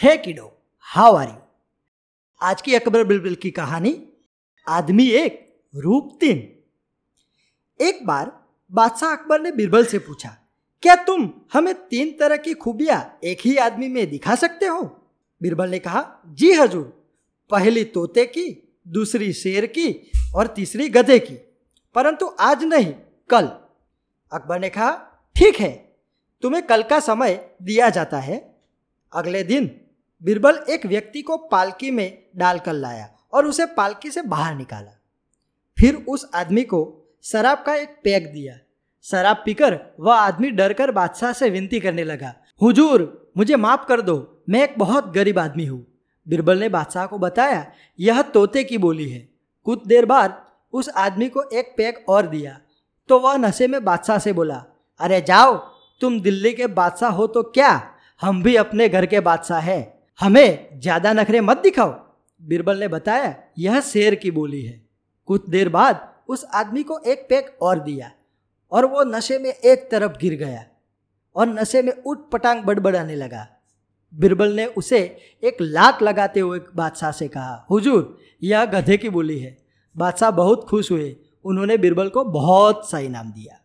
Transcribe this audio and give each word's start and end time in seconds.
हे 0.00 0.16
किडो 0.16 0.44
how 0.86 1.14
are 1.14 1.26
you 1.28 1.34
आज 2.40 2.60
की 2.62 2.74
अकबर 2.74 3.02
बिलबिल 3.04 3.34
की 3.34 3.50
कहानी, 3.50 3.92
आदमी 4.66 5.06
एक 5.06 5.34
रूप 5.74 6.16
तीन। 6.20 6.38
एक 7.80 7.98
बार 8.06 8.30
बादशाह 8.72 9.12
अकबर 9.12 9.40
ने 9.40 9.52
बिरबल 9.52 9.84
से 9.84 9.98
पूछा, 9.98 10.28
क्या 10.82 10.94
तुम 10.96 11.28
हमें 11.52 11.74
तीन 11.88 12.12
तरह 12.12 12.36
की 12.36 12.54
खूबियाँ 12.54 13.18
एक 13.24 13.40
ही 13.44 13.56
आदमी 13.56 13.88
में 13.88 14.10
दिखा 14.10 14.34
सकते 14.34 14.66
हो? 14.66 14.80
बिरबल 15.40 15.68
ने 15.70 15.78
कहा, 15.78 16.04
जी 16.26 16.52
हजूर, 16.52 16.84
पहली 17.50 17.84
तोते 17.84 18.24
की, 18.26 18.46
दूसरी 18.88 19.32
शेर 19.32 19.66
की 19.68 19.90
और 20.34 20.46
तीसरी 20.46 20.88
गधे 20.88 21.18
की, 21.18 21.34
परंतु 21.94 22.26
आज 22.40 22.64
नहीं, 22.64 22.92
कल। 23.30 23.50
अकबर 24.32 24.60
ने 24.60 24.68
कहा, 24.68 24.90
ठीक 25.36 25.60
है, 25.60 25.70
तुम्हें 26.42 26.66
कल 26.66 26.82
का 26.82 27.00
समय 27.00 27.38
दिया 27.62 27.90
जाता 27.90 28.20
है। 28.20 28.40
अगले 29.12 29.44
दिन 29.44 29.70
बिरबल 30.22 30.58
एक 30.70 30.86
व्यक्ति 30.86 31.22
को 31.22 31.36
पालकी 31.36 31.90
में 31.90 32.22
डालकर 32.36 32.72
लाया 32.72 33.08
और 33.32 33.46
उसे 33.46 33.66
पालकी 33.66 34.10
से 34.10 34.22
बाहर 34.22 34.54
निकाला। 34.54 34.90
फिर 35.78 35.94
उस 36.08 36.28
आदमी 36.34 36.62
को 36.62 36.80
शराब 37.24 37.62
का 37.66 37.74
एक 37.74 37.88
पैक 38.04 38.32
दिया। 38.32 38.58
शराब 39.04 39.42
पीकर 39.44 39.78
वह 40.00 40.14
आदमी 40.14 40.50
डरकर 40.50 40.90
बादशाह 40.90 41.32
से 41.32 41.50
विनती 41.50 41.80
करने 41.80 42.04
लगा, 42.04 42.34
हुजूर, 42.60 43.32
मुझे 43.36 43.56
माफ़ 43.56 43.86
कर 43.88 44.00
दो, 44.00 44.42
मैं 44.48 44.62
एक 44.64 44.74
बहुत 44.78 45.12
गरीब 45.14 45.38
आदमी 45.38 45.64
हूँ। 45.64 45.86
बिरबल 46.26 46.58
ने 46.58 46.68
बादशाह 46.68 47.06
को 47.06 47.18
बताया, 47.18 47.66
यह 47.98 48.22
तोते 48.22 48.64
की 48.64 48.78
बोली 48.78 49.08
है। 49.10 49.28
कुछ 49.64 49.86
देर 49.86 50.06
बाद 50.06 50.42
उस 50.72 50.88
आदमी 50.88 51.28
को 51.28 51.42
एक 51.42 51.74
पैक 51.76 52.04
और 52.08 52.26
दिया। 52.26 52.58
तो 53.08 53.18
वह 53.18 53.36
नशे 53.36 53.66
में 53.66 53.84
बादशाह 53.84 54.18
से 54.18 54.32
बोला, 54.32 54.64
अरे 55.00 55.20
जाओ, 55.20 55.56
तुम 56.00 56.20
दिल्ली 56.20 56.52
के 56.52 56.66
बादशाह 56.66 57.10
हो 57.10 57.26
तो 57.26 57.42
क्या? 57.42 57.94
हम 58.20 58.42
भी 58.42 58.56
अपने 58.56 58.88
घर 58.88 59.06
के 59.06 59.20
बादशाह 59.20 59.60
हैं। 59.60 59.99
हमें 60.20 60.80
ज़्यादा 60.80 61.12
नखरे 61.12 61.40
मत 61.40 61.58
दिखाओ। 61.58 61.94
बिरबल 62.40 62.78
ने 62.78 62.88
बताया, 62.88 63.34
यह 63.58 63.80
शेर 63.80 64.14
की 64.14 64.30
बोली 64.30 64.62
है। 64.62 64.80
कुछ 65.28 65.48
देर 65.48 65.68
बाद 65.68 66.08
उस 66.28 66.44
आदमी 66.54 66.82
को 66.82 66.98
एक 67.02 67.26
पैक 67.30 67.56
और 67.62 67.78
दिया 67.80 68.10
और 68.72 68.84
वो 68.84 69.04
नशे 69.06 69.38
में 69.38 69.50
एक 69.50 69.88
तरफ़ 69.90 70.18
गिर 70.18 70.34
गया 70.34 70.64
और 71.36 71.48
नशे 71.48 71.82
में 71.82 71.92
उठ 71.92 72.28
पटांग 72.32 72.62
बड़बड़ाने 72.64 73.14
लगा। 73.14 73.46
बिरबल 74.12 74.52
ने 74.52 74.66
उसे 74.66 74.98
एक 75.42 75.56
लात 75.60 76.02
लगाते 76.02 76.40
हुए 76.40 76.58
बादशाह 76.76 77.12
से 77.12 77.28
कहा, 77.28 77.66
हुजूर, 77.70 78.18
यह 78.42 78.64
गधे 78.64 78.96
की 78.96 79.08
बोली 79.08 79.38
है। 79.38 79.56
बादशाह 79.96 80.30
बहुत 80.30 80.66
खुश 80.68 80.90
हुए। 80.92 81.16
उन्होंने 81.44 81.76
बिरबल 81.78 82.08
को 82.08 82.24
बहुत 82.24 82.88
सा 82.90 82.98
इनाम 82.98 83.32
दिया। 83.32 83.60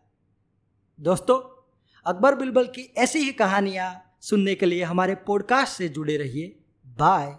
दोस्तों, 0.98 1.38
अकबर 2.06 2.34
बिरबल 2.34 2.66
की 2.66 2.92
ऐसी 2.98 3.18
ही 3.18 3.32
कहानियाँ 3.32 3.92
सुनने 4.28 4.54
के 4.54 4.66
लिए 4.66 4.82
हमारे 4.82 5.14
पॉडकास्ट 5.14 5.78
से 5.78 5.88
जुड़े 5.88 6.16
रहिए। 6.16 6.56
बाय 6.86 7.34